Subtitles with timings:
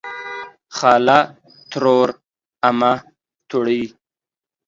[0.77, 1.19] خاله
[1.71, 2.09] ترور
[2.69, 2.93] امه
[3.49, 3.83] توړۍ